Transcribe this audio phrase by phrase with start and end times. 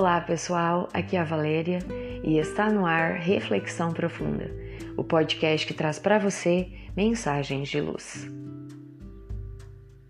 [0.00, 1.78] Olá pessoal, aqui é a Valéria
[2.24, 4.50] e está no ar Reflexão Profunda,
[4.96, 8.26] o podcast que traz para você mensagens de luz.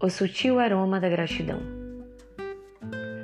[0.00, 1.58] O sutil aroma da gratidão.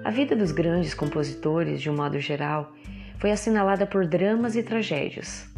[0.04, 2.72] A vida dos grandes compositores, de um modo geral,
[3.20, 5.48] foi assinalada por dramas e tragédias.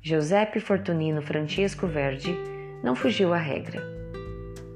[0.00, 2.34] Giuseppe Fortunino Francisco Verdi
[2.82, 3.82] não fugiu à regra.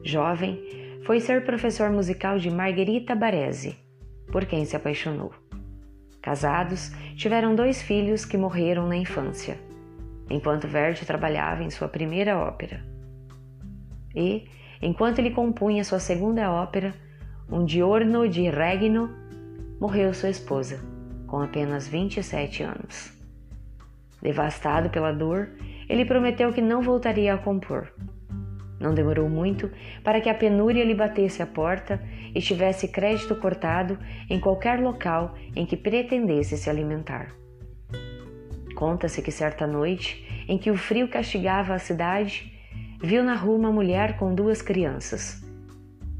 [0.05, 0.63] Jovem,
[1.07, 3.79] foi ser professor musical de Margherita Baresi
[4.31, 5.33] por quem se apaixonou.
[6.23, 9.59] Casados, tiveram dois filhos que morreram na infância,
[10.29, 12.85] enquanto Verdi trabalhava em sua primeira ópera.
[14.15, 14.47] E,
[14.83, 16.95] enquanto ele compunha sua segunda ópera,
[17.51, 19.11] Um Giorno di Regno,
[19.81, 20.79] morreu sua esposa,
[21.27, 23.13] com apenas 27 anos.
[24.23, 25.49] Devastado pela dor,
[25.89, 27.91] ele prometeu que não voltaria a compor
[28.81, 29.71] não demorou muito
[30.03, 32.01] para que a penúria lhe batesse a porta
[32.35, 37.29] e tivesse crédito cortado em qualquer local em que pretendesse se alimentar.
[38.75, 42.51] Conta-se que certa noite, em que o frio castigava a cidade,
[43.03, 45.45] viu na rua uma mulher com duas crianças.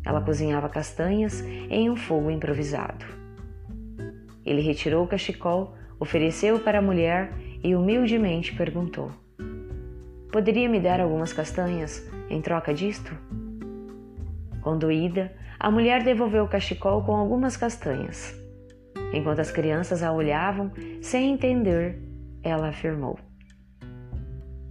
[0.05, 3.07] Ela cozinhava castanhas em um fogo improvisado.
[4.45, 7.33] Ele retirou o cachecol, ofereceu para a mulher
[7.65, 9.11] e humildemente perguntou:
[10.31, 13.13] Poderia me dar algumas castanhas em troca disto?
[14.63, 18.35] Condoída, a mulher devolveu o cachecol com algumas castanhas.
[19.13, 20.71] Enquanto as crianças a olhavam,
[21.03, 22.01] sem entender,
[22.43, 23.19] ela afirmou: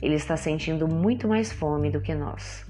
[0.02, 2.66] Ele está sentindo muito mais fome do que nós.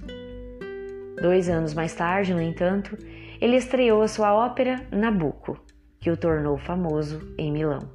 [1.22, 2.98] Dois anos mais tarde, no entanto,
[3.40, 5.58] ele estreou a sua ópera Nabucco,
[6.00, 7.92] que o tornou famoso em Milão.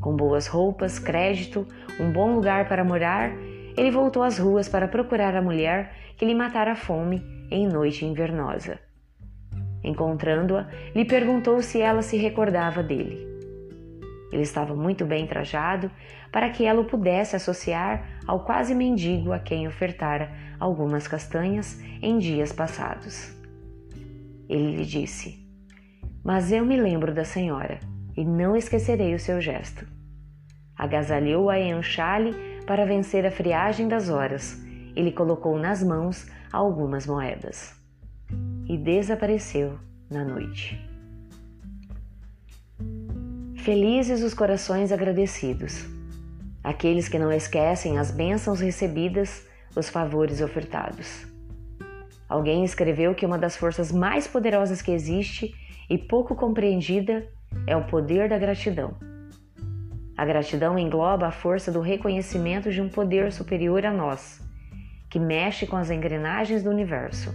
[0.00, 1.66] Com boas roupas, crédito,
[2.00, 3.32] um bom lugar para morar
[3.76, 8.04] ele voltou às ruas para procurar a mulher que lhe matara a fome em noite
[8.04, 8.78] invernosa.
[9.82, 13.26] Encontrando-a, lhe perguntou se ela se recordava dele.
[14.32, 15.90] Ele estava muito bem trajado
[16.30, 22.18] para que ela o pudesse associar ao quase mendigo a quem ofertara algumas castanhas em
[22.18, 23.34] dias passados.
[24.48, 25.44] Ele lhe disse:
[26.22, 27.80] Mas eu me lembro da senhora
[28.16, 29.86] e não esquecerei o seu gesto.
[30.76, 32.34] Agasalhou-a em um chale
[32.70, 34.56] para vencer a friagem das horas,
[34.94, 37.74] ele colocou nas mãos algumas moedas
[38.68, 39.76] e desapareceu
[40.08, 40.80] na noite.
[43.56, 45.84] Felizes os corações agradecidos,
[46.62, 49.44] aqueles que não esquecem as bênçãos recebidas,
[49.74, 51.26] os favores ofertados.
[52.28, 55.52] Alguém escreveu que uma das forças mais poderosas que existe
[55.90, 57.26] e pouco compreendida
[57.66, 59.09] é o poder da gratidão.
[60.20, 64.38] A gratidão engloba a força do reconhecimento de um poder superior a nós,
[65.08, 67.34] que mexe com as engrenagens do universo.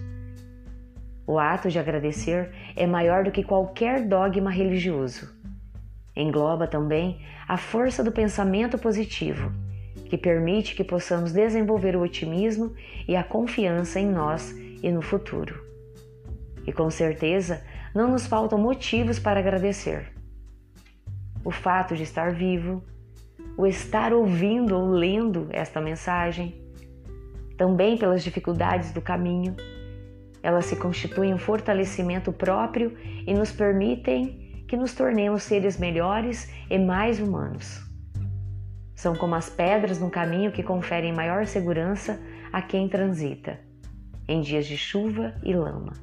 [1.26, 5.36] O ato de agradecer é maior do que qualquer dogma religioso.
[6.16, 9.52] Engloba também a força do pensamento positivo,
[10.08, 12.76] que permite que possamos desenvolver o otimismo
[13.08, 14.52] e a confiança em nós
[14.84, 15.60] e no futuro.
[16.68, 17.64] E com certeza
[17.96, 20.14] não nos faltam motivos para agradecer
[21.46, 22.84] o fato de estar vivo,
[23.56, 26.60] o estar ouvindo ou lendo esta mensagem,
[27.56, 29.56] também pelas dificuldades do caminho.
[30.42, 36.78] Elas se constituem um fortalecimento próprio e nos permitem que nos tornemos seres melhores e
[36.80, 37.82] mais humanos.
[38.96, 42.20] São como as pedras no caminho que conferem maior segurança
[42.52, 43.60] a quem transita,
[44.28, 45.94] em dias de chuva e lama.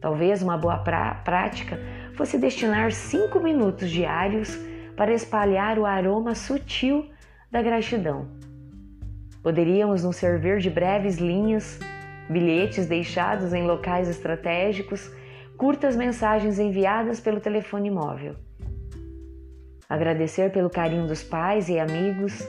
[0.00, 1.78] Talvez uma boa prática
[2.14, 4.58] fosse destinar cinco minutos diários
[4.96, 7.06] para espalhar o aroma sutil
[7.50, 8.28] da gratidão.
[9.42, 11.78] Poderíamos nos servir de breves linhas,
[12.28, 15.10] bilhetes deixados em locais estratégicos,
[15.56, 18.36] curtas mensagens enviadas pelo telefone móvel.
[19.88, 22.46] Agradecer pelo carinho dos pais e amigos,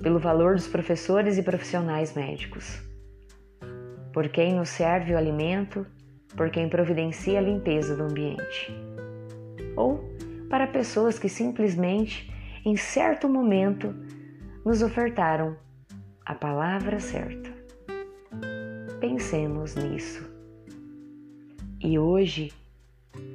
[0.00, 2.80] pelo valor dos professores e profissionais médicos.
[4.12, 5.86] Por quem nos serve o alimento,
[6.36, 8.72] por quem providencia a limpeza do ambiente
[9.80, 10.04] ou
[10.48, 12.30] para pessoas que simplesmente,
[12.64, 13.94] em certo momento,
[14.64, 15.56] nos ofertaram
[16.24, 17.50] a palavra certa.
[19.00, 20.28] Pensemos nisso.
[21.80, 22.52] E hoje,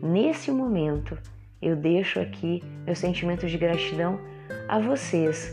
[0.04, 1.18] nesse momento,
[1.62, 4.20] eu deixo aqui meu sentimento de gratidão
[4.68, 5.52] a vocês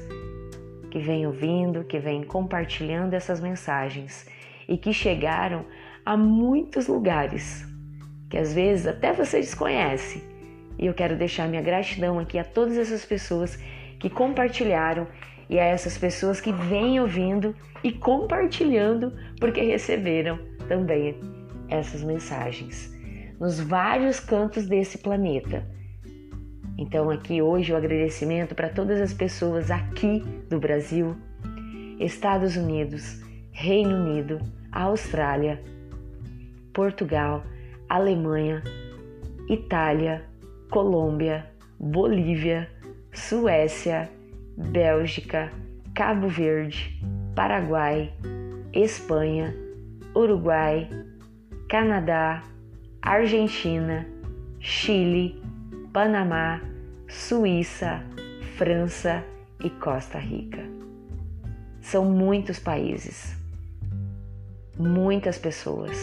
[0.91, 4.27] que vêm ouvindo, que vêm compartilhando essas mensagens
[4.69, 5.65] e que chegaram
[6.05, 7.67] a muitos lugares
[8.33, 10.32] que às vezes até você desconhece
[10.83, 13.57] e eu quero deixar minha gratidão aqui a todas essas pessoas
[14.01, 15.07] que compartilharam
[15.49, 21.21] e a essas pessoas que vêm ouvindo e compartilhando porque receberam também
[21.69, 22.93] essas mensagens
[23.39, 25.65] nos vários cantos desse planeta.
[26.77, 30.19] Então, aqui hoje o agradecimento para todas as pessoas aqui
[30.49, 31.17] do Brasil,
[32.01, 34.41] Estados Unidos, Reino Unido,
[34.73, 35.63] Austrália,
[36.73, 37.45] Portugal,
[37.89, 38.65] Alemanha,
[39.49, 40.32] Itália,
[40.73, 41.45] Colômbia,
[41.79, 42.67] Bolívia,
[43.13, 44.11] Suécia,
[44.57, 45.53] Bélgica,
[45.95, 46.99] Cabo Verde,
[47.37, 48.11] Paraguai,
[48.73, 49.55] Espanha,
[50.17, 50.89] Uruguai,
[51.69, 52.43] Canadá,
[53.03, 54.07] Argentina,
[54.61, 55.43] Chile,
[55.93, 56.63] Panamá,
[57.07, 58.03] Suíça,
[58.57, 59.23] França
[59.63, 60.65] e Costa Rica.
[61.83, 63.37] São muitos países,
[64.79, 65.99] muitas pessoas.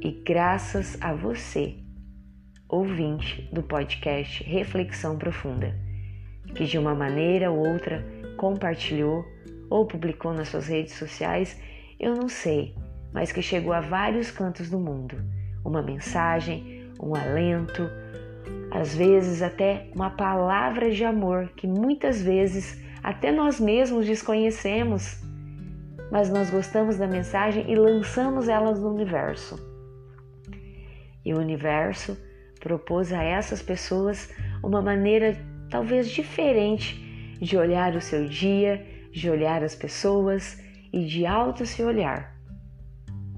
[0.00, 1.84] E graças a você,
[2.68, 5.72] ouvinte do podcast Reflexão Profunda,
[6.54, 8.04] que de uma maneira ou outra
[8.36, 9.24] compartilhou
[9.70, 11.60] ou publicou nas suas redes sociais,
[11.98, 12.74] eu não sei,
[13.12, 15.16] mas que chegou a vários cantos do mundo.
[15.64, 17.88] Uma mensagem, um alento,
[18.72, 25.22] às vezes até uma palavra de amor que muitas vezes até nós mesmos desconhecemos,
[26.10, 29.56] mas nós gostamos da mensagem e lançamos elas no universo.
[31.24, 32.25] E o universo
[32.60, 34.32] propôs a essas pessoas
[34.62, 35.36] uma maneira
[35.70, 37.06] talvez diferente
[37.40, 40.62] de olhar o seu dia, de olhar as pessoas
[40.92, 42.34] e de auto se olhar.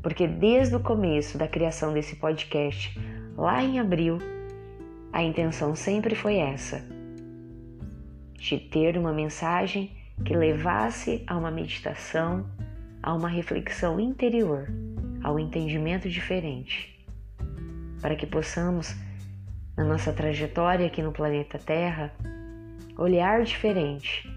[0.03, 2.99] Porque desde o começo da criação desse podcast,
[3.37, 4.19] lá em abril,
[5.13, 6.85] a intenção sempre foi essa:
[8.35, 12.47] de ter uma mensagem que levasse a uma meditação,
[13.03, 14.69] a uma reflexão interior,
[15.23, 17.07] ao entendimento diferente,
[18.01, 18.95] para que possamos,
[19.79, 22.13] na nossa trajetória aqui no planeta Terra,
[22.97, 24.29] olhar diferente,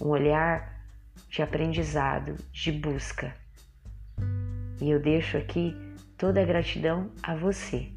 [0.00, 0.80] um olhar
[1.28, 3.36] de aprendizado, de busca.
[4.80, 5.76] E eu deixo aqui
[6.16, 7.90] toda a gratidão a você.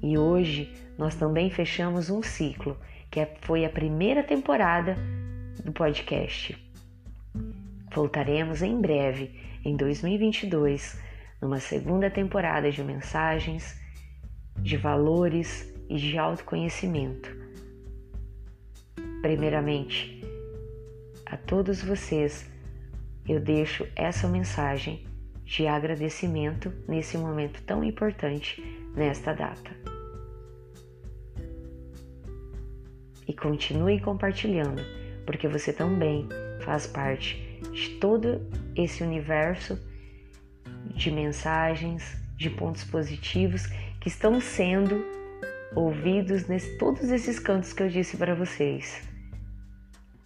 [0.00, 2.78] E hoje nós também fechamos um ciclo,
[3.10, 4.96] que é, foi a primeira temporada
[5.64, 6.56] do podcast.
[7.92, 11.02] Voltaremos em breve, em 2022,
[11.42, 13.82] numa segunda temporada de mensagens,
[14.64, 17.44] de valores e de autoconhecimento
[19.24, 20.22] Primeiramente,
[21.24, 22.46] a todos vocês
[23.26, 25.06] eu deixo essa mensagem
[25.46, 28.62] de agradecimento nesse momento tão importante,
[28.94, 29.70] nesta data.
[33.26, 34.82] E continue compartilhando,
[35.24, 36.28] porque você também
[36.60, 38.46] faz parte de todo
[38.76, 39.78] esse universo
[40.94, 43.64] de mensagens, de pontos positivos
[44.04, 45.02] que estão sendo
[45.74, 49.02] ouvidos nesse todos esses cantos que eu disse para vocês.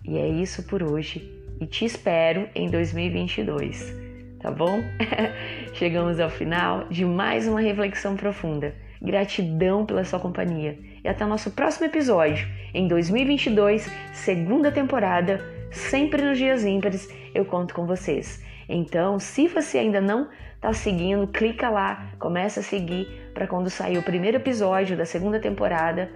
[0.04, 3.94] E é isso por hoje e te espero em 2022,
[4.40, 4.82] tá bom?
[5.74, 8.74] Chegamos ao final de mais uma reflexão profunda.
[9.00, 16.22] Gratidão pela sua companhia e até o nosso próximo episódio em 2022, segunda temporada, sempre
[16.22, 18.42] nos dias ímpares, eu conto com vocês.
[18.68, 23.96] Então, se você ainda não está seguindo, clica lá, começa a seguir para quando sair
[23.96, 26.10] o primeiro episódio da segunda temporada,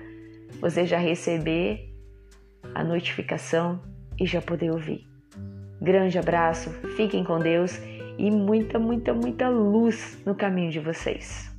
[0.60, 1.88] você já receber
[2.74, 3.80] a notificação
[4.18, 5.06] e já poder ouvir.
[5.80, 7.80] Grande abraço, fiquem com Deus
[8.18, 11.51] e muita, muita, muita luz no caminho de vocês.